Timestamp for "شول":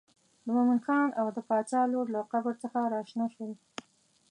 3.33-3.51